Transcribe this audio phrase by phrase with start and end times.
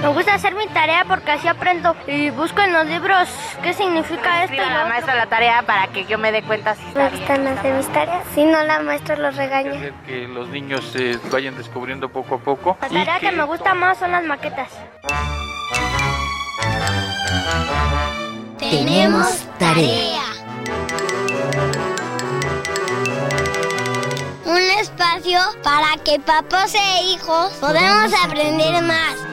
[0.00, 3.28] Me gusta hacer mi tarea porque así aprendo y busco en los libros
[3.62, 4.54] qué significa esto.
[4.54, 7.46] Escriba la maestra la tarea para que yo me dé cuenta si está Me gustan
[7.46, 8.24] hacer mis tareas.
[8.34, 9.72] Si no, la maestra los regaña.
[9.72, 12.78] hacer que los niños se vayan descubriendo poco a poco.
[12.80, 14.70] La tarea que me gusta más son las maquetas.
[18.58, 20.22] Tenemos tarea.
[24.46, 29.29] Un espacio para que papás e hijos podamos aprender más.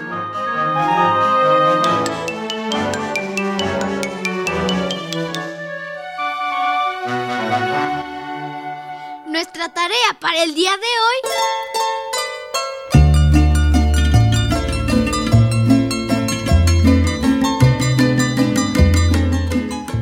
[9.27, 11.18] Nuestra tarea para el día de hoy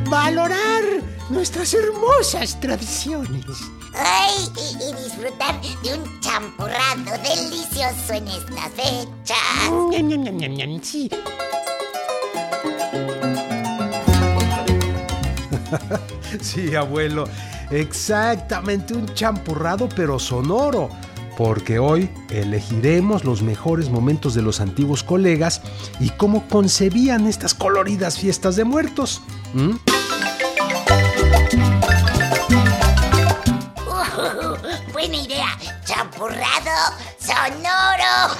[0.08, 0.84] Valorar
[1.30, 3.44] nuestras hermosas tradiciones.
[3.96, 9.34] Ay, y, y disfrutar de un champurrado delicioso en esta fecha.
[9.90, 11.10] Ñam, ñam, ñam, ñam, ñam, sí.
[16.40, 17.24] Sí, abuelo,
[17.70, 20.90] exactamente un champurrado pero sonoro,
[21.36, 25.62] porque hoy elegiremos los mejores momentos de los antiguos colegas
[26.00, 29.22] y cómo concebían estas coloridas fiestas de muertos.
[29.54, 29.95] ¿Mm?
[35.08, 35.58] Buena idea.
[35.84, 38.34] Champurrado sonoro.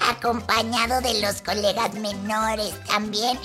[0.10, 3.38] Acompañado de los colegas menores también.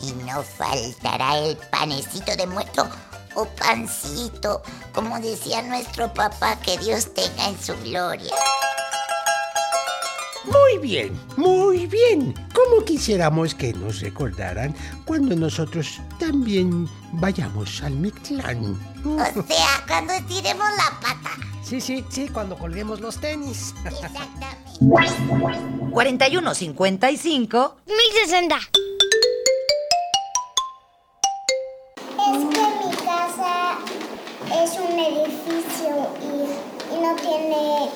[0.00, 2.88] Y no faltará el panecito de muerto
[3.34, 4.62] o pancito,
[4.92, 8.34] como decía nuestro papá, que Dios tenga en su gloria.
[10.44, 12.34] Muy bien, muy bien.
[12.52, 18.78] Como quisiéramos que nos recordaran cuando nosotros también vayamos al Mictlán.
[19.04, 21.31] O sea, cuando estiremos la pata.
[21.72, 23.72] Sí, sí, sí, cuando colguemos los tenis.
[23.86, 24.46] Exactamente.
[25.90, 28.56] 4155 1060.
[28.56, 28.62] Es
[32.44, 33.78] que mi casa
[34.62, 36.44] es un edificio y,
[36.94, 37.88] y no tiene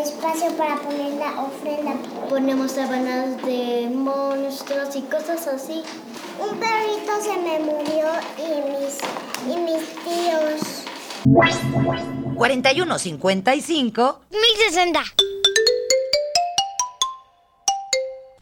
[0.00, 1.96] espacio para poner la ofrenda.
[2.28, 5.82] Ponemos sábanas de monstruos y cosas así.
[6.38, 8.06] Un perrito se me murió
[8.38, 9.00] y mis,
[9.52, 10.81] y mis tíos.
[11.24, 15.02] 4155 1060.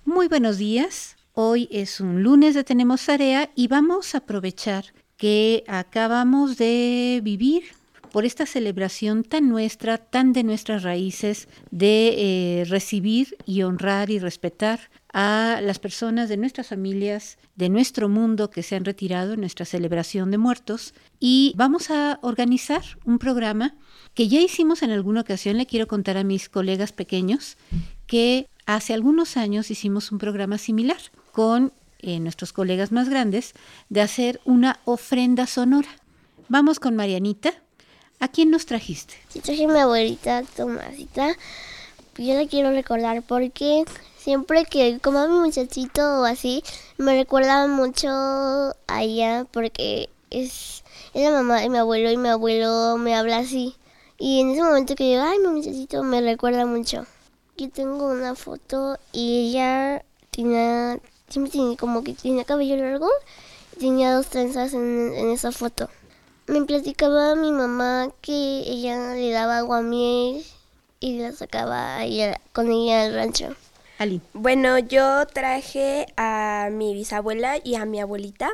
[0.07, 1.17] Muy buenos días.
[1.35, 7.65] Hoy es un lunes de Tenemos Tarea y vamos a aprovechar que acabamos de vivir
[8.13, 14.19] por esta celebración tan nuestra, tan de nuestras raíces, de eh, recibir y honrar y
[14.19, 14.81] respetar
[15.13, 19.67] a las personas de nuestras familias, de nuestro mundo que se han retirado en nuestra
[19.67, 20.95] celebración de muertos.
[21.19, 23.75] Y vamos a organizar un programa
[24.15, 27.57] que ya hicimos en alguna ocasión, le quiero contar a mis colegas pequeños,
[28.07, 30.99] que hace algunos años hicimos un programa similar
[31.33, 33.53] con eh, nuestros colegas más grandes
[33.89, 35.89] de hacer una ofrenda sonora.
[36.49, 37.53] Vamos con Marianita.
[38.21, 39.15] ¿A quién nos trajiste?
[39.29, 41.35] Sí, traje a mi abuelita Tomasita.
[42.19, 43.85] Yo la quiero recordar porque
[44.23, 46.63] siempre que como a mi muchachito o así,
[46.99, 52.29] me recuerda mucho a ella porque es, es la mamá de mi abuelo y mi
[52.29, 53.77] abuelo me habla así.
[54.19, 57.07] Y en ese momento que digo, ay, mi muchachito, me recuerda mucho.
[57.57, 63.09] Yo tengo una foto y ella tenía, siempre tenía como que tenía cabello largo
[63.77, 65.89] y tenía dos trenzas en, en esa foto.
[66.47, 68.33] Me platicaba mi mamá que
[68.67, 70.45] ella le daba agua a miel
[71.01, 72.01] y la sacaba
[72.53, 73.57] con ella al rancho.
[74.33, 78.49] Bueno, yo traje a mi bisabuela y a mi abuelita.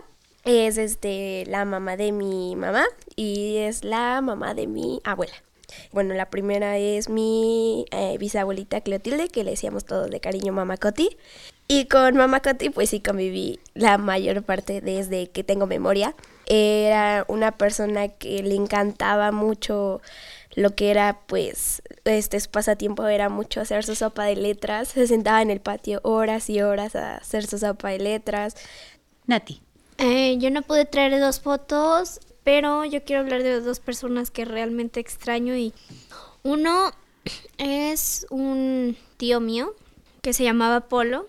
[0.45, 2.85] Es este la mamá de mi mamá
[3.15, 5.35] y es la mamá de mi abuela.
[5.93, 10.79] Bueno, la primera es mi eh, bisabuelita Clotilde, que le decíamos todos de cariño Mamá
[10.79, 11.17] Coti.
[11.69, 16.15] Y con Mamá Coti, pues sí conviví la mayor parte desde que tengo memoria.
[16.47, 20.01] Era una persona que le encantaba mucho
[20.57, 24.89] lo que era, pues, este su pasatiempo era mucho hacer su sopa de letras.
[24.89, 28.57] Se sentaba en el patio horas y horas a hacer su sopa de letras.
[29.27, 29.61] Nati.
[29.99, 34.47] Eh, yo no pude traer dos fotos, pero yo quiero hablar de dos personas que
[34.47, 35.75] realmente extraño y
[36.43, 36.91] uno
[37.59, 39.75] es un tío mío
[40.23, 41.27] que se llamaba Polo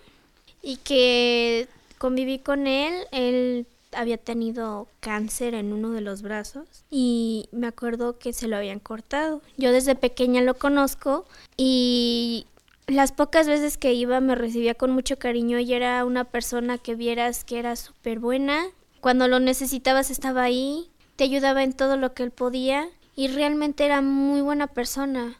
[0.62, 1.68] y que
[1.98, 2.94] conviví con él.
[3.12, 8.56] Él había tenido cáncer en uno de los brazos y me acuerdo que se lo
[8.56, 9.42] habían cortado.
[9.56, 11.26] Yo desde pequeña lo conozco
[11.56, 12.46] y
[12.86, 16.94] las pocas veces que iba me recibía con mucho cariño y era una persona que
[16.94, 18.66] vieras que era súper buena.
[19.00, 23.84] Cuando lo necesitabas estaba ahí, te ayudaba en todo lo que él podía y realmente
[23.84, 25.38] era muy buena persona.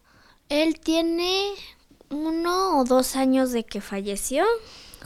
[0.49, 1.53] Él tiene
[2.11, 4.45] uno o dos años de que falleció,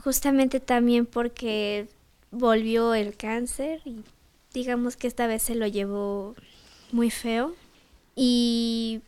[0.03, 1.89] justamente también porque
[2.32, 4.00] volvió el cáncer y
[4.52, 6.34] digamos que esta vez se lo llevó
[6.90, 7.55] muy feo.
[8.17, 9.00] Y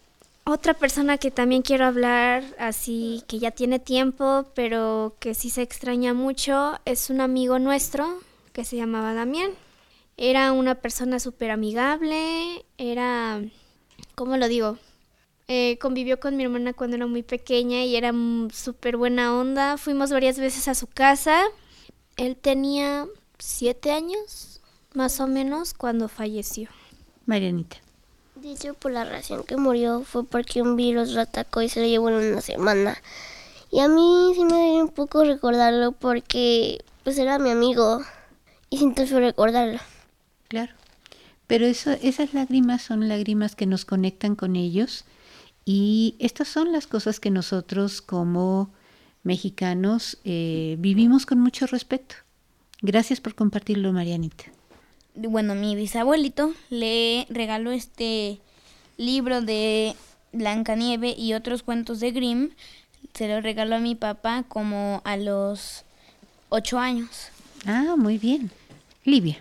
[0.45, 5.63] otra persona que también quiero hablar, así que ya tiene tiempo, pero que sí se
[5.63, 8.21] extraña mucho, es un amigo nuestro
[8.53, 9.51] que se llamaba Damián.
[10.17, 13.43] Era una persona súper amigable, era,
[14.15, 14.79] ¿cómo lo digo?
[15.49, 18.13] Eh, convivió con mi hermana cuando era muy pequeña y era
[18.53, 19.77] súper buena onda.
[19.77, 21.43] Fuimos varias veces a su casa.
[22.17, 23.07] Él tenía
[23.39, 24.61] siete años,
[24.95, 26.69] más o menos, cuando falleció.
[27.27, 27.77] Marianita.
[28.37, 31.87] Dicho por la razón que murió fue porque un virus lo atacó y se lo
[31.87, 32.99] llevó en una semana.
[33.71, 38.01] Y a mí sí me duele un poco recordarlo porque pues era mi amigo
[38.71, 39.81] y siento feo recordarlo.
[40.49, 40.73] Claro.
[41.47, 45.05] Pero eso, esas lágrimas son lágrimas que nos conectan con ellos
[45.65, 48.71] y estas son las cosas que nosotros como
[49.25, 52.15] mexicanos eh, vivimos con mucho respeto.
[52.81, 54.45] Gracias por compartirlo, Marianita.
[55.17, 58.39] Bueno, mi bisabuelito le regaló este
[58.97, 59.95] libro de
[60.33, 62.51] Blancanieve y otros cuentos de Grimm.
[63.15, 65.85] Se lo regaló a mi papá como a los
[66.49, 67.31] ocho años.
[67.67, 68.51] Ah, muy bien.
[69.05, 69.39] Livia.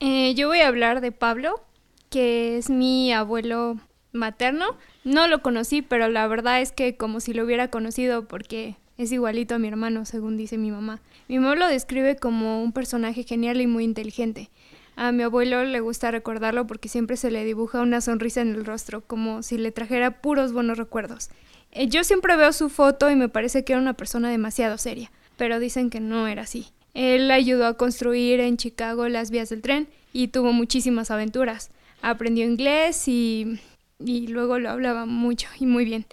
[0.00, 1.62] Eh, yo voy a hablar de Pablo,
[2.10, 3.78] que es mi abuelo
[4.12, 4.76] materno.
[5.04, 9.12] No lo conocí, pero la verdad es que como si lo hubiera conocido porque es
[9.12, 11.00] igualito a mi hermano, según dice mi mamá.
[11.28, 14.50] Mi mamá lo describe como un personaje genial y muy inteligente.
[14.96, 18.64] A mi abuelo le gusta recordarlo porque siempre se le dibuja una sonrisa en el
[18.64, 21.30] rostro, como si le trajera puros buenos recuerdos.
[21.72, 25.10] Eh, yo siempre veo su foto y me parece que era una persona demasiado seria,
[25.36, 26.68] pero dicen que no era así.
[26.94, 31.70] Él ayudó a construir en Chicago las vías del tren y tuvo muchísimas aventuras.
[32.00, 33.58] Aprendió inglés y,
[33.98, 36.06] y luego lo hablaba mucho y muy bien.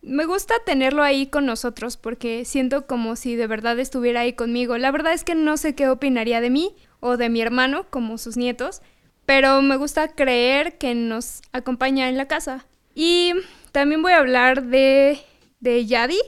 [0.00, 4.78] Me gusta tenerlo ahí con nosotros porque siento como si de verdad estuviera ahí conmigo.
[4.78, 8.16] La verdad es que no sé qué opinaría de mí o de mi hermano como
[8.16, 8.80] sus nietos,
[9.26, 12.66] pero me gusta creer que nos acompaña en la casa.
[12.94, 13.32] Y
[13.72, 15.20] también voy a hablar de,
[15.60, 16.18] de Yadi,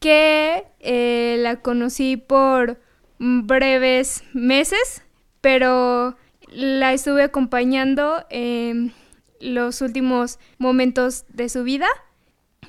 [0.00, 2.80] que eh, la conocí por
[3.18, 5.02] breves meses,
[5.40, 6.16] pero
[6.48, 8.92] la estuve acompañando en
[9.40, 11.86] los últimos momentos de su vida.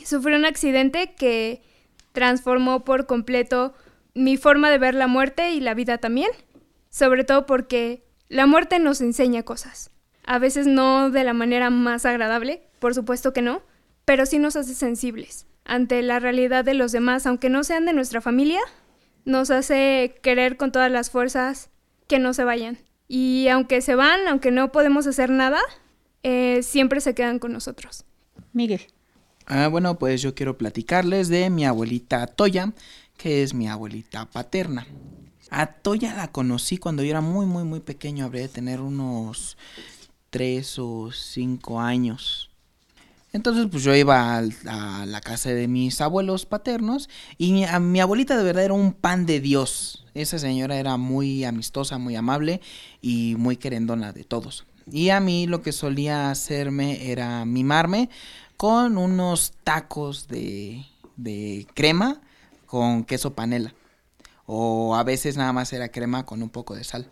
[0.03, 1.61] Sufrió un accidente que
[2.11, 3.73] transformó por completo
[4.13, 6.29] mi forma de ver la muerte y la vida también,
[6.89, 9.91] sobre todo porque la muerte nos enseña cosas.
[10.23, 13.61] A veces no de la manera más agradable, por supuesto que no,
[14.05, 17.93] pero sí nos hace sensibles ante la realidad de los demás, aunque no sean de
[17.93, 18.59] nuestra familia,
[19.25, 21.69] nos hace querer con todas las fuerzas
[22.07, 22.77] que no se vayan.
[23.07, 25.59] Y aunque se van, aunque no podemos hacer nada,
[26.23, 28.05] eh, siempre se quedan con nosotros.
[28.53, 28.81] Miguel.
[29.45, 32.73] Ah, bueno, pues yo quiero platicarles de mi abuelita Toya,
[33.17, 34.87] que es mi abuelita paterna.
[35.49, 39.57] A Toya la conocí cuando yo era muy, muy, muy pequeño, habría de tener unos
[40.29, 42.49] tres o cinco años.
[43.33, 48.43] Entonces, pues yo iba a, la casa de mis abuelos paternos y mi abuelita de
[48.43, 50.05] verdad era un pan de Dios.
[50.13, 52.61] Esa señora era muy amistosa, muy amable
[53.01, 54.65] y muy querendona de todos.
[54.91, 58.09] Y a mí lo que solía hacerme era mimarme
[58.63, 60.85] con unos tacos de,
[61.17, 62.21] de crema
[62.65, 63.73] con queso panela.
[64.45, 67.09] O a veces nada más era crema con un poco de sal.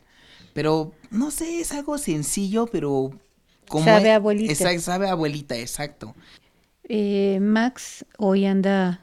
[0.53, 3.11] Pero no sé, es algo sencillo, pero
[3.83, 4.53] sabe abuelita.
[4.53, 6.15] Exacto, sabe abuelita, exacto.
[6.87, 9.01] Eh, Max hoy anda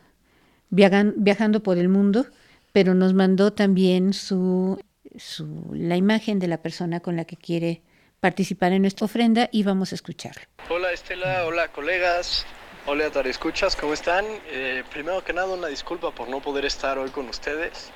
[0.70, 2.24] viajando por el mundo,
[2.72, 4.80] pero nos mandó también su,
[5.18, 7.82] su, la imagen de la persona con la que quiere
[8.20, 10.42] participar en nuestra ofrenda y vamos a escucharlo.
[10.68, 12.46] Hola Estela, hola colegas,
[12.86, 14.24] hola Escuchas, ¿cómo están?
[14.48, 17.90] Eh, primero que nada una disculpa por no poder estar hoy con ustedes.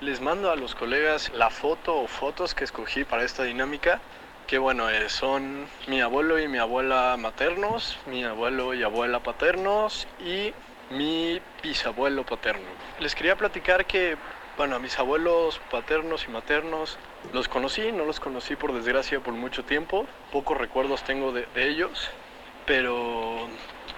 [0.00, 4.00] Les mando a los colegas la foto o fotos que escogí para esta dinámica
[4.46, 10.06] que bueno, eh, son mi abuelo y mi abuela maternos, mi abuelo y abuela paternos
[10.20, 10.52] y
[10.90, 12.66] mi bisabuelo paterno.
[13.00, 14.16] Les quería platicar que,
[14.56, 16.98] bueno, a mis abuelos paternos y maternos
[17.32, 22.10] los conocí, no los conocí por desgracia por mucho tiempo, pocos recuerdos tengo de, ellos,
[22.66, 23.48] pero,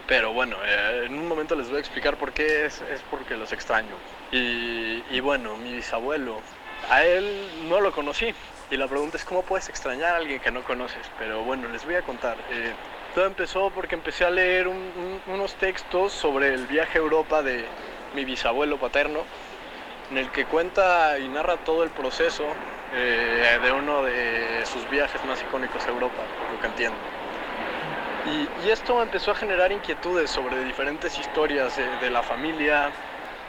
[0.06, 3.37] pero bueno, eh, en un momento les voy a explicar por qué es, es porque
[3.37, 3.95] los extraño.
[4.33, 6.40] Y, y bueno, mi bisabuelo,
[6.90, 8.35] a él no lo conocí,
[8.71, 11.06] y la pregunta es cómo puedes extrañar a alguien que no conoces.
[11.18, 12.37] Pero bueno, les voy a contar.
[12.50, 12.73] Eh,
[13.14, 17.64] todo empezó porque empecé a leer unos textos sobre el viaje a Europa de
[18.14, 19.21] mi bisabuelo paterno,
[20.11, 22.45] en el que cuenta y narra todo el proceso
[22.94, 26.98] eh, de uno de sus viajes más icónicos a Europa, por lo que entiendo.
[28.26, 32.90] Y, esto empezó a generar inquietudes sobre diferentes historias de, la familia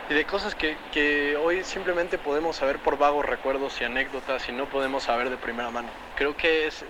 [0.08, 4.66] y de cosas que, hoy simplemente podemos saber por vagos recuerdos y anécdotas y no
[4.66, 5.90] podemos saber de primera mano.
[6.16, 6.86] Creo que es,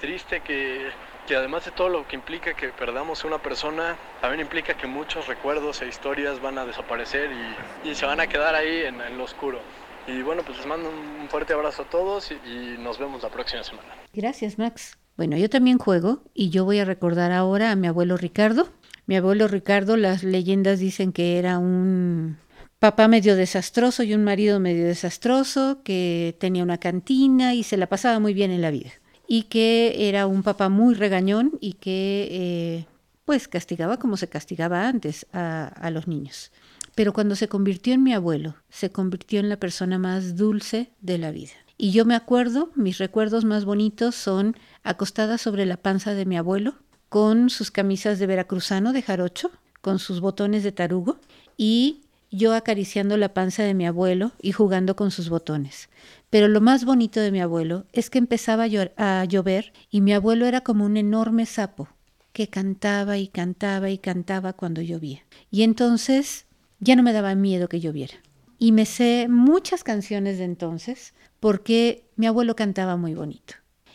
[0.00, 0.90] triste que,
[1.26, 4.86] que además de todo lo que implica que perdamos a una persona, también implica que
[4.86, 9.00] muchos recuerdos e historias van a desaparecer y, y se van a quedar ahí en,
[9.00, 9.58] en, lo oscuro.
[10.06, 13.62] Y bueno, pues les mando un fuerte abrazo a todos y, nos vemos la próxima
[13.62, 13.88] semana.
[14.12, 14.98] Gracias, Max.
[15.16, 18.68] Bueno, yo también juego y yo voy a recordar ahora a mi abuelo Ricardo.
[19.06, 22.38] Mi abuelo Ricardo, las leyendas dicen que era un
[22.78, 27.88] papá medio desastroso y un marido medio desastroso, que tenía una cantina y se la
[27.88, 28.90] pasaba muy bien en la vida.
[29.28, 32.86] Y que era un papá muy regañón y que eh,
[33.24, 36.50] pues castigaba como se castigaba antes a, los niños.
[36.94, 41.18] Pero cuando se convirtió en mi abuelo, se convirtió en la persona más dulce de
[41.18, 41.52] la vida.
[41.78, 46.36] Y yo me acuerdo, mis recuerdos más bonitos son acostada sobre la panza de mi
[46.36, 46.74] abuelo,
[47.08, 49.50] con sus camisas de veracruzano de jarocho,
[49.80, 51.18] con sus botones de tarugo,
[51.56, 55.88] y yo acariciando la panza de mi abuelo y jugando con sus botones.
[56.30, 58.64] Pero lo más bonito de mi abuelo es que empezaba
[58.96, 61.88] a llover y mi abuelo era como un enorme sapo
[62.32, 65.22] que cantaba y cantaba y cantaba cuando llovía.
[65.50, 66.46] Y entonces
[66.80, 68.14] ya no me daba miedo que lloviera.
[68.58, 73.54] Y me sé muchas canciones de entonces porque mi abuelo cantaba muy bonito.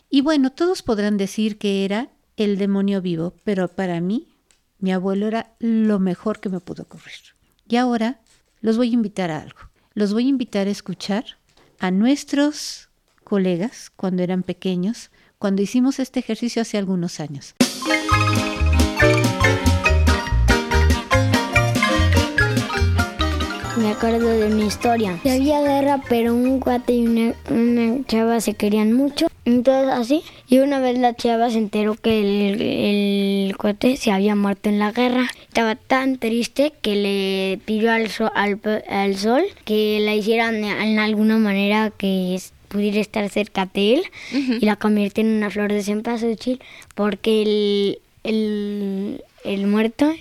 [0.09, 4.27] Y bueno, todos podrán decir que era el demonio vivo, pero para mí,
[4.79, 7.35] mi abuelo era lo mejor que me pudo ocurrir.
[7.67, 8.21] Y ahora
[8.61, 9.59] los voy a invitar a algo.
[9.93, 11.25] Los voy a invitar a escuchar
[11.79, 12.89] a nuestros
[13.23, 17.55] colegas cuando eran pequeños, cuando hicimos este ejercicio hace algunos años.
[23.77, 25.19] Me acuerdo de una historia.
[25.23, 29.27] Había guerra, pero un cuate y una, una, chava se querían mucho.
[29.45, 30.23] Entonces así.
[30.47, 34.79] Y una vez la chava se enteró que el, el cuate se había muerto en
[34.79, 35.27] la guerra.
[35.47, 40.97] Estaba tan triste que le pidió al sol, al, al sol que la hicieran en
[40.97, 44.03] alguna manera que pudiera estar cerca de él
[44.33, 44.57] uh -huh.
[44.61, 46.59] y la convierte en una flor de cempasúchil
[46.95, 50.13] porque el, el, el muerto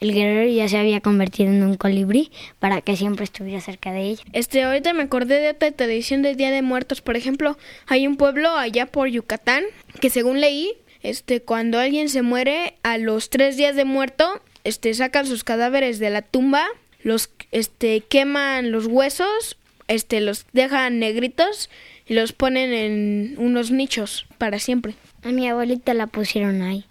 [0.00, 4.02] el guerrero ya se había convertido en un colibrí para que siempre estuviera cerca de
[4.02, 4.22] ella.
[4.32, 8.16] Este, ahorita me acordé de otra tradición del Día de Muertos, por ejemplo, hay un
[8.16, 9.64] pueblo allá por Yucatán
[10.00, 10.72] que según leí,
[11.02, 15.98] este, cuando alguien se muere a los tres días de muerto, este, sacan sus cadáveres
[15.98, 16.66] de la tumba,
[17.02, 19.56] los, este, queman los huesos,
[19.88, 21.70] este, los dejan negritos
[22.06, 24.94] y los ponen en unos nichos para siempre.
[25.22, 26.84] A mi abuelita la pusieron ahí.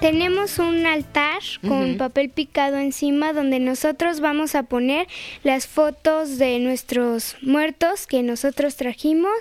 [0.00, 1.96] Tenemos un altar con uh -huh.
[1.96, 5.08] papel picado encima donde nosotros vamos a poner
[5.42, 9.34] las fotos de nuestros muertos que nosotros trajimos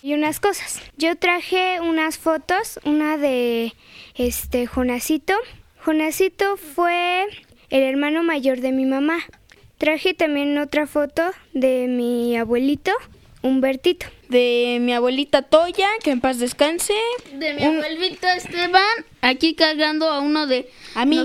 [0.00, 0.80] y unas cosas.
[0.96, 3.72] Yo traje unas fotos, una de
[4.14, 5.34] este Jonacito.
[5.84, 7.26] Jonacito fue
[7.70, 9.18] el hermano mayor de mi mamá.
[9.76, 12.92] Traje también otra foto de mi abuelito,
[13.42, 14.06] Humbertito.
[14.28, 16.94] De mi abuelita Toya, que en paz descanse.
[17.32, 17.76] De mi Un...
[17.76, 21.20] abuelito Esteban, aquí cargando a uno de a mí.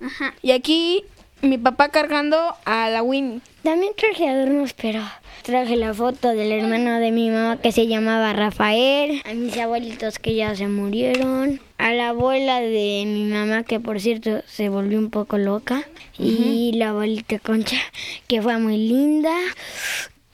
[0.00, 0.34] Ajá.
[0.42, 1.04] Y aquí
[1.42, 3.40] mi papá cargando a la Winnie.
[3.62, 5.02] También traje adornos, pero
[5.42, 10.18] traje la foto del hermano de mi mamá que se llamaba Rafael, a mis abuelitos
[10.18, 14.98] que ya se murieron, a la abuela de mi mamá que por cierto se volvió
[14.98, 15.84] un poco loca
[16.18, 16.26] uh -huh.
[16.26, 17.78] y la abuelita Concha
[18.26, 19.34] que fue muy linda.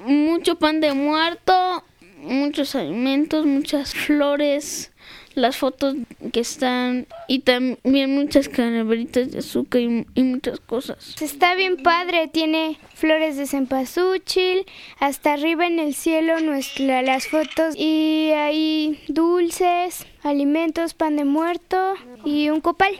[0.04, 1.84] Mucho pan de muerto,
[2.22, 4.92] muchos alimentos, muchas flores,
[5.34, 5.96] las fotos
[6.32, 11.16] que están y también muchas calaveritas de azúcar y, y, muchas cosas.
[11.20, 14.66] Está bien padre, tiene flores de cempasúchil,
[14.98, 21.94] hasta arriba en el cielo nuestra, las fotos y hay dulces, alimentos, pan de muerto
[22.24, 22.98] y un copal.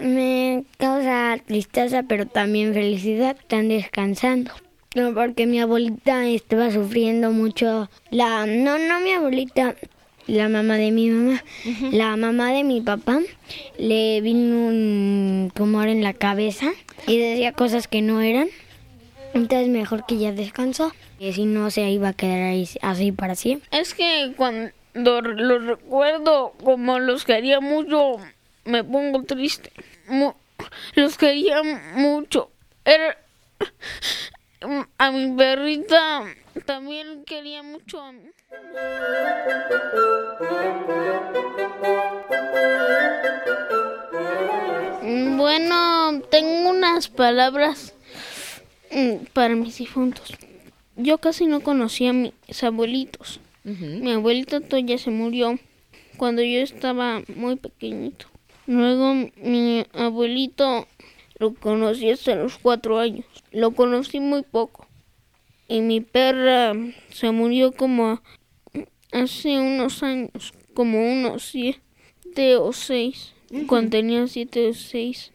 [0.00, 4.52] Me causa tristeza pero también felicidad, están descansando.
[4.98, 7.88] No, porque mi abuelita estaba sufriendo mucho.
[8.10, 9.76] La, no, no mi abuelita,
[10.26, 11.92] la mamá de mi mamá, uh -huh.
[11.92, 13.20] la mamá de mi papá,
[13.78, 16.72] le vino un tumor en la cabeza
[17.06, 18.48] y decía cosas que no eran.
[19.34, 23.36] Entonces mejor que ya descansó, y si no se iba a quedar ahí así para
[23.36, 23.68] siempre.
[23.70, 24.72] Es que cuando
[25.22, 28.16] los recuerdo como los quería mucho,
[28.64, 29.70] me pongo triste.
[30.96, 31.62] Los quería
[31.94, 32.50] mucho.
[32.84, 33.16] Era
[34.98, 36.24] a mi perrita
[36.66, 38.30] también quería mucho a mí.
[45.36, 47.94] Bueno, tengo unas palabras
[49.32, 50.34] para mis difuntos.
[50.96, 53.40] Yo casi no conocía a mis abuelitos.
[53.64, 55.58] Mi abuelita Toya se murió
[56.16, 58.26] cuando yo estaba muy pequeñito.
[58.66, 60.88] Luego mi abuelito
[61.38, 63.24] lo conocí hasta los cuatro años.
[63.52, 64.86] Lo conocí muy poco.
[65.68, 66.72] Y mi perra
[67.10, 68.22] se murió como
[69.12, 73.34] hace unos años, como unos siete o seis,
[73.66, 75.32] cuando tenía siete o seis.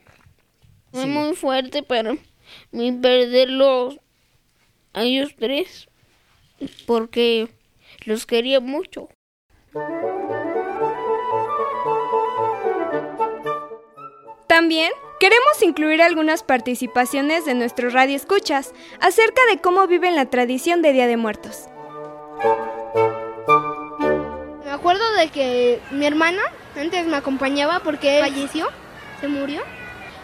[0.92, 2.16] Fue muy fuerte para
[2.72, 4.00] mí perderlos
[4.94, 5.88] a ellos tres,
[6.86, 7.48] porque
[8.06, 9.10] los quería mucho.
[14.48, 14.92] También
[15.24, 21.08] queremos incluir algunas participaciones de nuestros radioescuchas acerca de cómo viven la tradición de Día
[21.08, 21.70] de Muertos.
[24.66, 26.42] Me acuerdo de que mi hermana
[26.78, 28.68] antes me acompañaba porque él falleció,
[29.22, 29.62] se murió.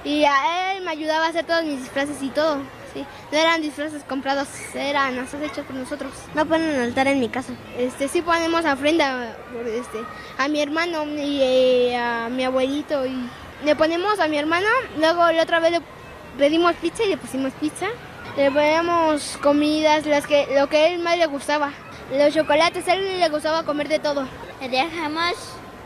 [0.03, 2.57] Y a él me ayudaba a hacer todos mis disfraces y todo.
[2.93, 6.11] Sí, no eran disfraces comprados, eran hechos por nosotros.
[6.35, 7.53] No ponen altar en mi casa.
[7.77, 9.33] Este, sí ponemos ofrenda
[9.65, 9.99] este,
[10.37, 13.29] a mi hermano y eh, a mi abuelito y
[13.63, 15.81] le ponemos a mi hermano, luego la otra vez le
[16.37, 17.87] pedimos pizza y le pusimos pizza.
[18.37, 21.71] Le ponemos comidas, las que, lo que a él más le gustaba.
[22.11, 24.27] Los chocolates, a él le gustaba comer de todo.
[24.61, 25.33] Le dejamos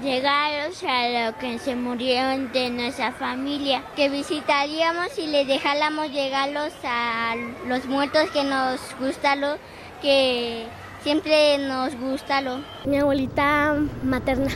[0.01, 6.73] regalos a lo que se murieron de nuestra familia, que visitaríamos y le dejáramos regalos
[6.83, 7.35] a
[7.67, 9.57] los muertos que nos gusta lo
[10.01, 10.65] que
[11.01, 12.59] siempre nos gusta lo.
[12.85, 14.51] Mi abuelita materna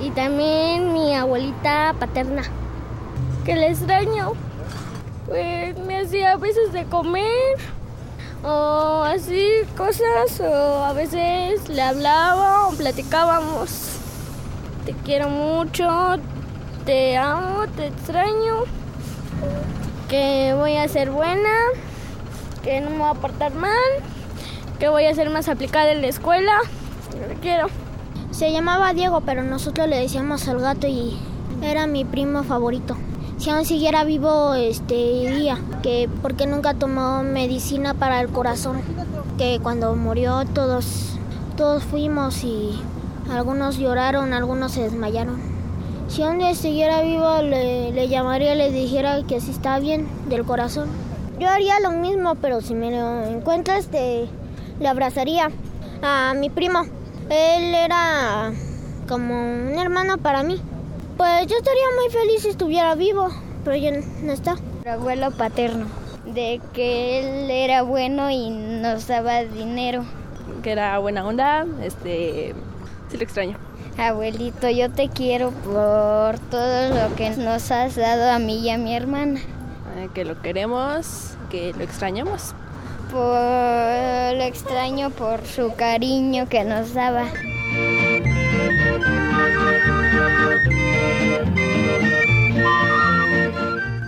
[0.00, 2.42] y también mi abuelita paterna,
[3.44, 4.32] que le extraño.
[5.26, 7.56] Pues me hacía a veces de comer
[8.44, 13.98] o así cosas o a veces le hablaba o platicábamos.
[14.84, 16.16] Te quiero mucho,
[16.84, 18.64] te amo, te extraño,
[20.08, 21.56] que voy a ser buena,
[22.62, 23.72] que no me voy a portar mal,
[24.78, 26.60] que voy a ser más aplicada en la escuela.
[27.28, 27.85] Te quiero.
[28.36, 31.16] Se llamaba Diego, pero nosotros le decíamos al gato y
[31.62, 32.94] era mi primo favorito.
[33.38, 38.82] Si aún siguiera vivo, este día, que porque nunca tomó medicina para el corazón,
[39.38, 41.16] que cuando murió todos,
[41.56, 42.78] todos fuimos y
[43.32, 45.40] algunos lloraron, algunos se desmayaron.
[46.08, 50.90] Si aún siguiera vivo, le, llamaría, le dijera que sí está bien del corazón.
[51.40, 54.28] Yo haría lo mismo, pero si me lo encuentras, este,
[54.78, 55.50] le abrazaría
[56.02, 56.82] a mi primo.
[57.30, 58.52] Él era
[59.08, 60.60] como un hermano para mí.
[61.16, 63.28] Pues yo estaría muy feliz si estuviera vivo,
[63.64, 63.90] pero ya
[64.22, 64.56] no está.
[64.84, 65.86] Mi abuelo paterno,
[66.24, 70.04] de que él era bueno y nos daba dinero.
[70.62, 72.54] Que era buena onda, este,
[73.10, 73.58] sí lo extraño.
[73.98, 78.78] Abuelito, yo te quiero por todo lo que nos has dado a mí y a
[78.78, 79.40] mi hermana.
[79.96, 82.54] Eh, que lo queremos, que lo extrañamos.
[83.10, 87.26] Por lo extraño por su cariño que nos daba.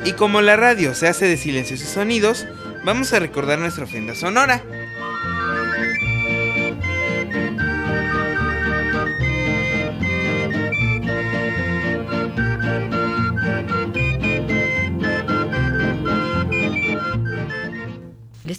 [0.05, 2.47] Y como la radio se hace de silencios y sonidos,
[2.85, 4.63] vamos a recordar nuestra ofrenda sonora.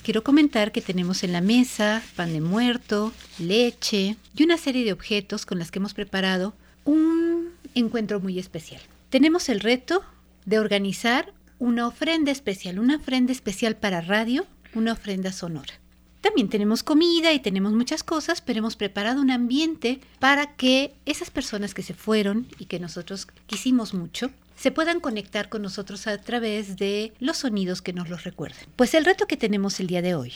[0.01, 4.93] Quiero comentar que tenemos en la mesa pan de muerto, leche y una serie de
[4.93, 6.53] objetos con las que hemos preparado
[6.85, 8.81] un encuentro muy especial.
[9.09, 10.03] Tenemos el reto
[10.45, 15.73] de organizar una ofrenda especial, una ofrenda especial para radio, una ofrenda sonora.
[16.21, 21.29] También tenemos comida y tenemos muchas cosas, pero hemos preparado un ambiente para que esas
[21.29, 26.17] personas que se fueron y que nosotros quisimos mucho, se puedan conectar con nosotros a
[26.17, 28.67] través de los sonidos que nos los recuerden.
[28.75, 30.33] Pues el reto que tenemos el día de hoy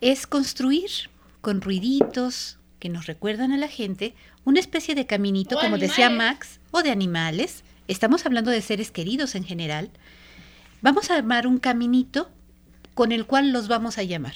[0.00, 0.88] es construir
[1.40, 6.06] con ruiditos que nos recuerdan a la gente una especie de caminito, O como decía
[6.06, 6.34] animales.
[6.34, 7.64] Max, o de animales.
[7.88, 9.90] Estamos hablando de seres queridos en general.
[10.80, 12.30] Vamos a armar un caminito
[12.94, 14.34] con el cual los vamos a llamar.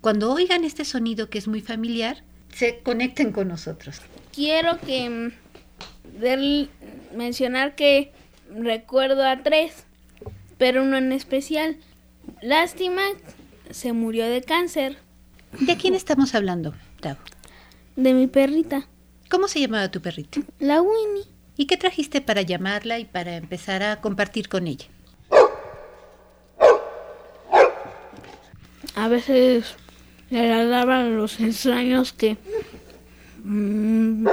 [0.00, 4.00] Cuando oigan este sonido que es muy familiar, se conecten con nosotros.
[4.34, 6.68] Quiero que mm, del-
[7.14, 8.12] mencionar que
[8.54, 9.84] recuerdo a tres,
[10.58, 11.76] pero uno en especial.
[12.42, 13.02] Lástima,
[13.70, 14.98] se murió de cáncer.
[15.58, 17.20] ¿De quién estamos hablando, Tavo?
[17.96, 18.86] De mi perrita.
[19.30, 20.40] ¿Cómo se llamaba tu perrita?
[20.58, 21.24] La Winnie.
[21.56, 24.86] ¿Y qué trajiste para llamarla y para empezar a compartir con ella?
[28.94, 29.76] A veces
[30.30, 32.38] le ladraban los extraños que
[33.44, 34.26] mm,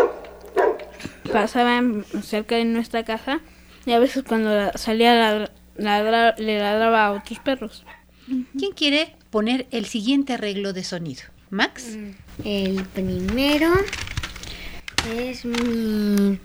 [1.32, 3.42] pasaban cerca de nuestra casa
[3.88, 7.84] y a veces cuando la- salía a ladra- ladrar- le ladraba a otros perros.
[8.60, 11.24] ¿Quién quiere poner el siguiente arreglo de sonido?
[11.50, 11.98] Max.
[12.44, 13.72] El primero
[15.18, 16.38] es mi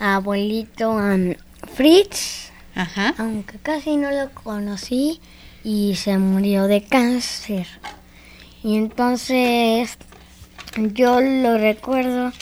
[0.00, 1.34] abuelito um,
[1.74, 2.50] Fritz.
[2.74, 3.14] Ajá.
[3.18, 5.20] Aunque casi no lo conocí
[5.62, 7.66] y se murió de cáncer.
[8.64, 9.96] Y entonces
[10.76, 12.32] yo lo recuerdo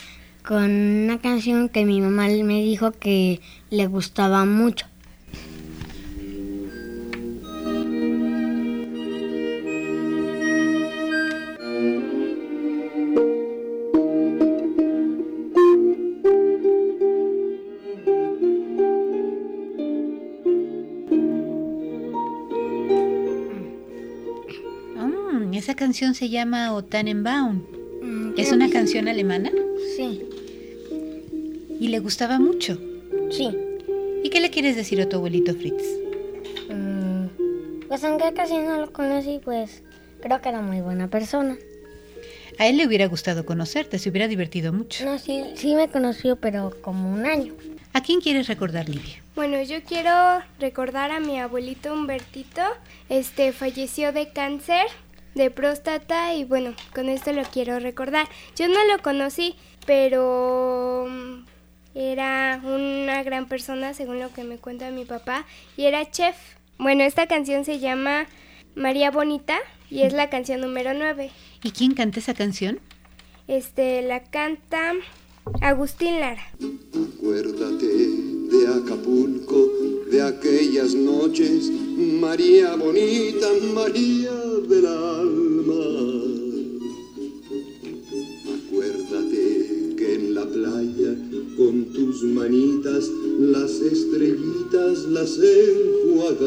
[0.45, 0.63] con
[1.03, 4.87] una canción que mi mamá me dijo que le gustaba mucho.
[24.95, 27.61] Mm, esa canción se llama O Tannenbaum.
[28.01, 29.51] Mm, ¿Es una canción alemana?
[29.95, 30.21] Sí.
[31.79, 32.88] ¿Y le gustaba mucho?
[33.31, 33.49] Sí.
[34.23, 35.83] ¿Y qué le quieres decir a tu abuelito Fritz?
[36.69, 37.27] Mm,
[37.87, 39.81] Pues aunque casi no lo conocí, pues
[40.21, 41.57] creo que era muy buena persona.
[42.57, 45.05] A él le hubiera gustado conocerte, se hubiera divertido mucho.
[45.05, 47.53] No, sí, sí me conoció, pero como un año.
[47.93, 49.15] ¿A quién quieres recordar, Livia?
[49.35, 50.11] Bueno, yo quiero
[50.59, 52.61] recordar a mi abuelito Humbertito.
[53.07, 54.85] Este falleció de cáncer
[55.35, 58.27] de próstata y bueno, con esto lo quiero recordar.
[58.57, 61.45] Yo no lo conocí, pero mm,
[61.99, 66.35] era una gran persona según lo que me cuenta mi papá y era chef.
[66.77, 68.25] Bueno, esta canción se llama
[68.73, 69.57] María Bonita
[69.91, 71.29] y es la canción número 9.
[71.61, 72.79] ¿Y quién canta esa canción?
[73.49, 74.93] Este la canta
[75.59, 76.47] Agustín Lara.
[77.17, 79.69] Acuérdate de Acapulco,
[80.09, 84.31] de aquellas noches, María bonita, María
[84.69, 85.83] del alma.
[88.55, 91.28] Acuérdate que en la playa,
[91.59, 96.39] con tus manitas, las estrellitas las enjuagabas.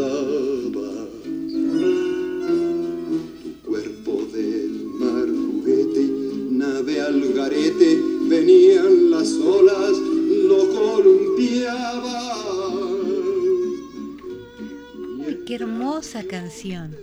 [3.36, 6.08] Tu cuerpo del mar juguete,
[6.50, 9.98] nave al garete, venían las olas,
[10.48, 12.22] lo columpiaban.
[15.46, 16.96] Qué hermosa canción.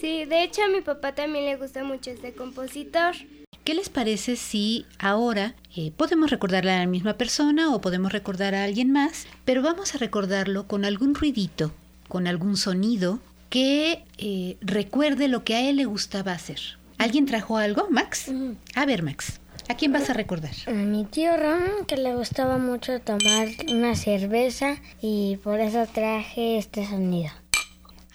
[0.00, 3.16] Sí, de hecho a mi papá también le gusta mucho este compositor.
[3.64, 8.54] ¿Qué les parece si ahora eh, podemos recordarle a la misma persona o podemos recordar
[8.54, 11.70] a alguien más, pero vamos a recordarlo con algún ruidito,
[12.08, 13.20] con algún sonido
[13.50, 16.58] que eh, recuerde lo que a él le gustaba hacer?
[16.96, 18.30] ¿Alguien trajo algo, Max?
[18.74, 20.52] A ver, Max, ¿a quién vas a recordar?
[20.66, 26.56] A mi tío Ram, que le gustaba mucho tomar una cerveza y por eso traje
[26.56, 27.30] este sonido.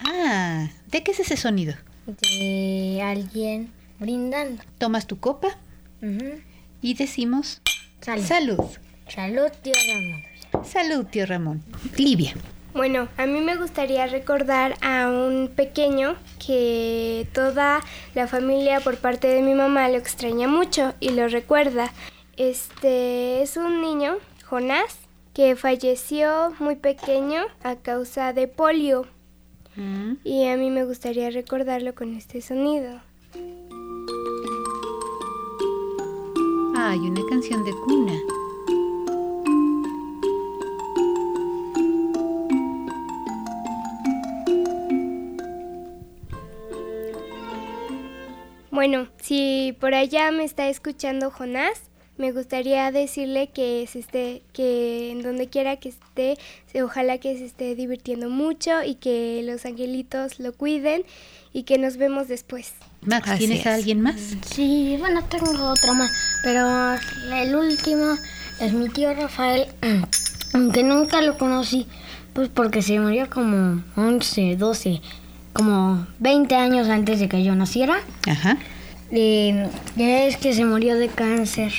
[0.00, 1.74] Ah, ¿de qué es ese sonido?
[2.06, 4.62] De alguien brindando.
[4.78, 5.48] Tomas tu copa
[6.82, 7.60] y decimos
[8.00, 8.24] Salud.
[8.24, 8.60] salud.
[9.08, 10.64] Salud, tío Ramón.
[10.64, 11.62] Salud, tío Ramón.
[11.96, 12.34] Livia.
[12.74, 17.80] Bueno, a mí me gustaría recordar a un pequeño que toda
[18.14, 21.90] la familia por parte de mi mamá lo extraña mucho y lo recuerda.
[22.36, 24.98] Este es un niño, Jonás,
[25.32, 29.06] que falleció muy pequeño a causa de polio.
[30.24, 33.00] Y a mí me gustaría recordarlo con este sonido.
[36.78, 38.12] Ay, una canción de cuna.
[48.70, 51.80] Bueno, si por allá me está escuchando Jonás,
[52.18, 56.36] me gustaría decirle que se esté, que en donde quiera que esté,
[56.82, 61.04] ojalá que se esté divirtiendo mucho y que los angelitos lo cuiden
[61.54, 62.74] y que nos vemos después.
[63.06, 64.16] Max, Así ¿tienes a alguien más?
[64.52, 66.10] Sí, bueno, tengo otro más,
[66.42, 66.94] pero
[67.34, 68.16] el último
[68.60, 69.66] es mi tío Rafael,
[70.52, 71.86] aunque nunca lo conocí,
[72.32, 75.00] pues porque se murió como 11, 12,
[75.52, 78.00] como 20 años antes de que yo naciera.
[78.28, 78.58] Ajá.
[79.10, 81.72] Ya es que se murió de cáncer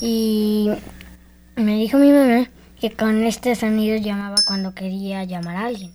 [0.00, 0.68] y
[1.56, 5.92] me dijo mi mamá que con este sonido llamaba cuando quería llamar a alguien.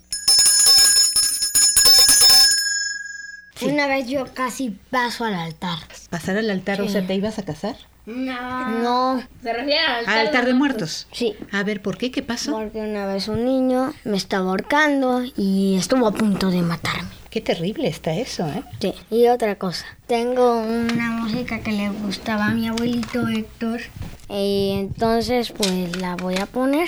[3.62, 5.80] Una vez yo casi paso al altar.
[6.10, 6.82] ¿Pasar al altar?
[6.82, 7.76] O sea, ¿te ibas a casar?
[8.06, 8.70] No.
[8.70, 9.24] No.
[9.44, 11.08] Se refiere al ¿Al altar de muertos?
[11.12, 11.36] Sí.
[11.52, 12.10] A ver, ¿por qué?
[12.10, 12.52] ¿Qué pasó?
[12.52, 17.10] Porque una vez un niño me estaba ahorcando y estuvo a punto de matarme.
[17.30, 18.64] Qué terrible está eso, ¿eh?
[18.80, 18.94] Sí.
[19.12, 19.86] Y otra cosa.
[20.08, 23.82] Tengo una música que le gustaba a mi abuelito Héctor.
[24.30, 26.88] Y entonces pues la voy a poner.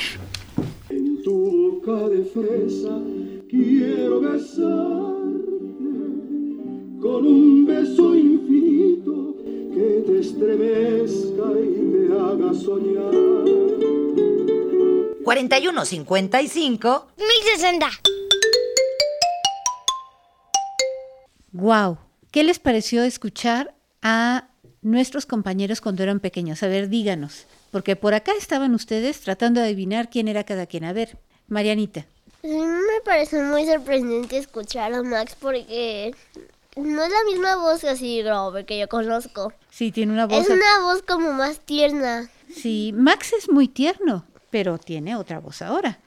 [0.90, 2.98] En tu boca de fresa
[3.50, 5.19] quiero besarte
[7.02, 9.36] con un beso infinito
[9.74, 13.14] que te estremezca y te haga soñar.
[15.24, 17.90] 4155 1060.
[21.52, 21.98] Wow.
[22.32, 24.50] ¿Qué les pareció escuchar a
[24.82, 26.64] nuestros compañeros cuando eran pequeños.
[26.64, 30.86] A ver, díganos, porque por acá estaban ustedes tratando de adivinar quién era cada quien.
[30.86, 32.06] A ver, Marianita.
[32.44, 36.14] A mí me parece muy sorprendente escuchar a Max porque
[36.76, 39.54] no es la misma voz así grave que yo conozco.
[39.70, 40.46] Sí, tiene una voz.
[40.46, 42.30] Es una voz como más tierna.
[42.54, 46.00] Sí, Max es muy tierno, pero tiene otra voz ahora.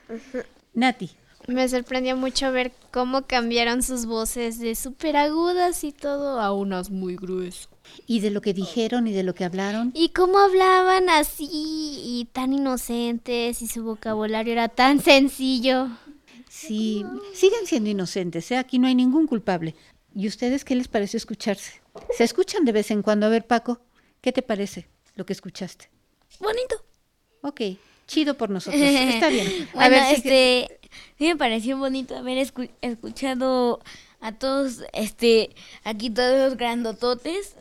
[0.75, 1.11] Nati.
[1.49, 6.91] Me sorprendió mucho ver cómo cambiaron sus voces de súper agudas y todo a unas
[6.91, 7.69] muy gruesas.
[8.07, 9.91] Y de lo que dijeron y de lo que hablaron.
[9.93, 15.89] Y cómo hablaban así y tan inocentes y su vocabulario era tan sencillo.
[16.49, 18.57] Sí, siguen siendo inocentes, ¿eh?
[18.57, 19.75] aquí no hay ningún culpable.
[20.15, 21.81] ¿Y ustedes qué les pareció escucharse?
[22.17, 23.27] ¿Se escuchan de vez en cuando?
[23.27, 23.81] A ver, Paco,
[24.21, 25.91] ¿qué te parece lo que escuchaste?
[26.39, 26.77] Bonito.
[27.43, 27.61] Ok,
[28.07, 28.81] chido por nosotros.
[28.85, 29.69] Está bien.
[29.75, 30.81] A ver, este,
[31.19, 33.81] sí me pareció bonito haber escu escuchado
[34.21, 35.51] a todos, este,
[35.85, 37.57] aquí todos los grandototes.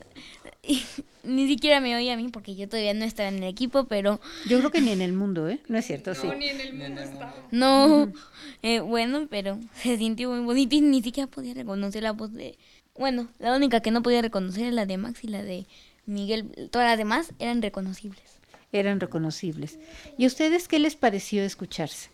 [0.61, 0.83] Y
[1.23, 4.19] ni siquiera me oía a mí porque yo todavía no estaba en el equipo, pero...
[4.47, 5.59] Yo creo que ni en el mundo, ¿eh?
[5.67, 6.27] No es cierto, sí.
[6.27, 7.35] No, ni en el mundo estaba.
[7.51, 8.11] No,
[8.63, 12.57] eh, bueno, pero se sintió muy bonito y ni siquiera podía reconocer la voz de...
[12.97, 15.65] Bueno, la única que no podía reconocer es la de Max y la de
[16.05, 16.69] Miguel.
[16.71, 18.39] Todas las demás eran reconocibles.
[18.71, 19.79] Eran reconocibles.
[20.17, 22.09] ¿Y a ustedes qué les pareció escucharse?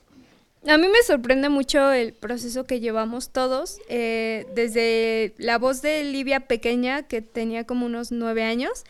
[0.66, 6.04] A mí me sorprende mucho el proceso que llevamos todos, eh, desde la voz de
[6.04, 8.84] Livia pequeña, que tenía como unos nueve años.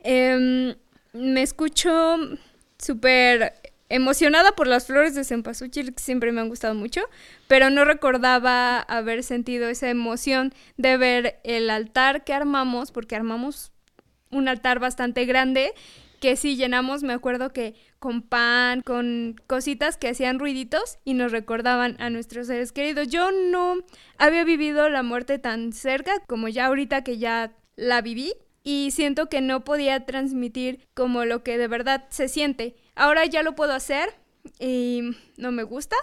[0.00, 0.76] Eh,
[1.12, 2.16] me escucho
[2.78, 3.54] súper
[3.88, 7.02] emocionada por las flores de cempasúchil, que siempre me han gustado mucho,
[7.46, 13.72] pero no recordaba haber sentido esa emoción de ver el altar que armamos, porque armamos
[14.30, 15.72] un altar bastante grande
[16.20, 21.32] que sí llenamos, me acuerdo que con pan, con cositas que hacían ruiditos y nos
[21.32, 23.08] recordaban a nuestros seres queridos.
[23.08, 23.76] Yo no
[24.18, 29.28] había vivido la muerte tan cerca como ya ahorita que ya la viví y siento
[29.28, 32.76] que no podía transmitir como lo que de verdad se siente.
[32.94, 34.08] Ahora ya lo puedo hacer
[34.58, 35.96] y no me gusta,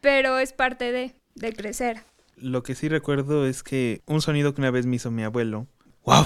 [0.00, 2.02] pero es parte de, de crecer.
[2.36, 5.66] Lo que sí recuerdo es que un sonido que una vez me hizo mi abuelo,
[6.04, 6.24] ¡Wow!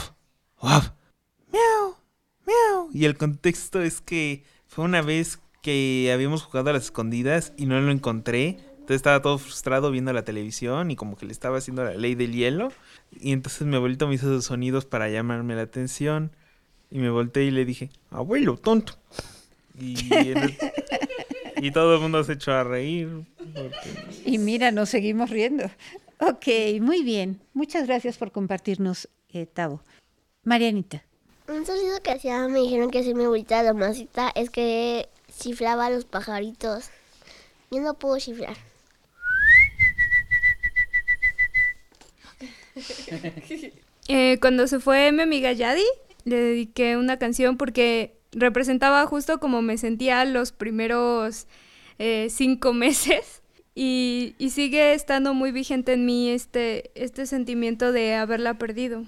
[0.62, 0.80] ¡Wow!
[1.52, 1.96] ¡Miau!
[2.46, 2.88] ¡Miau!
[2.92, 4.44] Y el contexto es que
[4.76, 8.58] fue una vez que habíamos jugado a las escondidas y no lo encontré.
[8.72, 12.14] Entonces estaba todo frustrado viendo la televisión y como que le estaba haciendo la ley
[12.14, 12.68] del hielo.
[13.18, 16.30] Y entonces mi abuelito me hizo esos sonidos para llamarme la atención.
[16.90, 18.92] Y me volteé y le dije, abuelo, tonto.
[19.80, 20.54] Y, el-
[21.56, 23.08] y todo el mundo se echó a reír.
[23.38, 25.64] porque- Y mira, nos seguimos riendo.
[26.20, 26.46] Ok,
[26.82, 27.40] muy bien.
[27.54, 29.82] Muchas gracias por compartirnos, eh, Tavo.
[30.44, 31.02] Marianita.
[31.48, 35.90] Un sonido que hacía, me dijeron que sí mi abuelita la es que chiflaba a
[35.90, 36.90] los pajaritos.
[37.70, 38.56] Yo no puedo chiflar.
[44.08, 45.82] Eh, cuando se fue mi amiga Yadi,
[46.24, 51.48] le dediqué una canción porque representaba justo como me sentía los primeros
[51.98, 53.42] eh, cinco meses
[53.74, 59.06] y, y sigue estando muy vigente en mí este, este sentimiento de haberla perdido.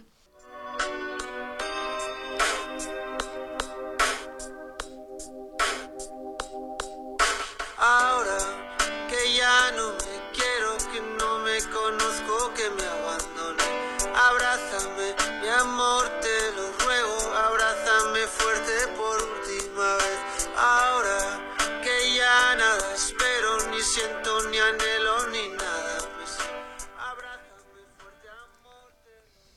[23.99, 25.99] Siento, ni anhelo, ni nada.
[26.17, 26.39] Pues,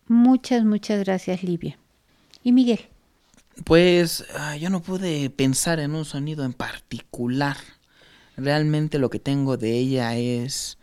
[0.08, 1.78] Muchas, muchas gracias, Livia.
[2.44, 2.80] ¿Y Miguel?
[3.64, 7.58] Pues ah, yo no pude pensar en un sonido en particular.
[8.36, 10.78] Realmente lo que tengo de ella es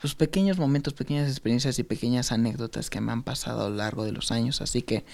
[0.00, 4.04] pues pequeños momentos, pequeñas experiencias y pequeñas anécdotas que me han pasado a lo largo
[4.04, 4.60] de los años.
[4.60, 5.04] Así que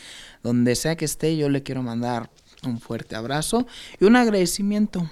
[0.42, 2.30] donde sea que esté, yo le quiero mandar
[2.64, 3.66] un fuerte abrazo
[4.00, 5.08] y un agradecimiento.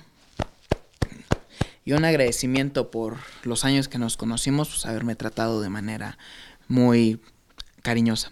[1.88, 6.18] Y un agradecimiento por los años que nos conocimos, pues haberme tratado de manera
[6.68, 7.18] muy
[7.80, 8.30] cariñosa.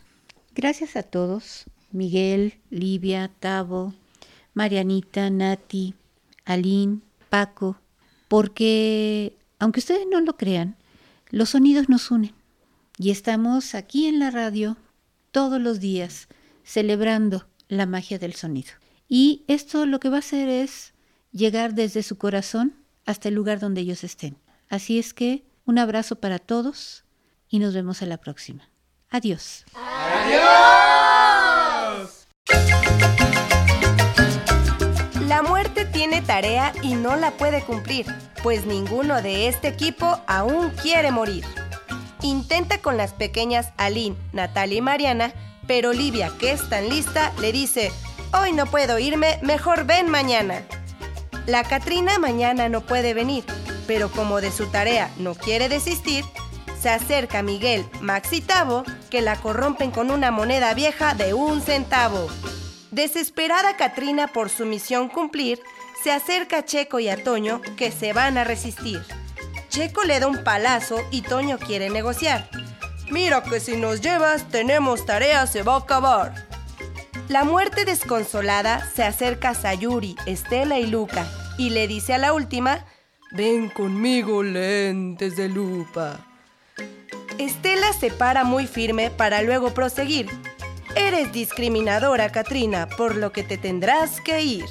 [0.55, 3.95] Gracias a todos, Miguel, Livia, Tavo,
[4.53, 5.95] Marianita, Nati,
[6.45, 6.99] Aline,
[7.31, 7.79] Paco,
[8.29, 10.77] porque, aunque ustedes no lo crean,
[11.31, 12.35] los sonidos nos unen.
[12.99, 14.77] Y estamos aquí en la radio
[15.31, 16.29] todos los días
[16.63, 18.73] celebrando la magia del sonido.
[19.09, 20.93] Y esto lo que va a hacer es
[21.33, 24.37] llegar desde su corazón hasta el lugar donde ellos estén.
[24.69, 27.05] Así es que un abrazo para todos
[27.49, 28.69] y nos vemos a la próxima.
[29.09, 29.65] Adiós.
[35.29, 38.07] La muerte tiene tarea y no la puede cumplir,
[38.43, 41.45] pues ninguno de este equipo aún quiere morir.
[42.23, 45.33] Intenta con las pequeñas Aline, Natalia y Mariana
[45.67, 47.91] Pero Olivia, que es tan lista, le dice,
[48.33, 50.63] hoy no puedo irme, mejor ven mañana.
[51.47, 53.45] La Catrina mañana no puede venir,
[53.87, 56.25] pero como de su tarea no quiere desistir,
[56.81, 61.63] se acerca Miguel, Max y Tavo, que la corrompen con una moneda vieja de un
[61.63, 62.27] centavo.
[62.91, 65.61] Desesperada Catrina por su misión cumplir,
[66.03, 69.05] se acerca a Checo y a Toño, que se van a resistir.
[69.69, 72.49] Checo le da un palazo y Toño quiere negociar.
[73.09, 76.46] Mira que si nos llevas, tenemos tarea, se va a acabar.
[77.29, 81.27] La muerte desconsolada se acerca a Sayuri, Estela y Luca
[81.59, 82.85] y le dice a la última,
[83.33, 86.21] ven conmigo lentes de lupa.
[87.39, 90.29] Estela se para muy firme para luego proseguir.
[90.95, 94.65] Eres discriminadora, Katrina, por lo que te tendrás que ir.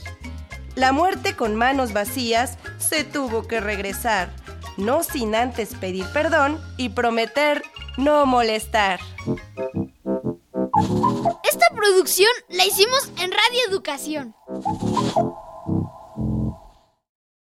[0.75, 4.29] La muerte con manos vacías se tuvo que regresar,
[4.77, 7.63] no sin antes pedir perdón y prometer
[7.97, 8.99] no molestar.
[11.43, 14.35] Esta producción la hicimos en Radio Educación.